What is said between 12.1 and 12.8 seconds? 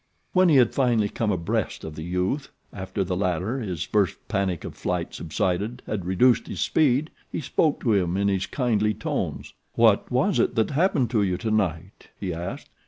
he asked.